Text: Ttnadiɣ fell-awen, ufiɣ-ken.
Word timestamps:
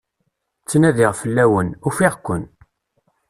Ttnadiɣ 0.61 1.11
fell-awen, 1.21 1.69
ufiɣ-ken. 1.87 2.43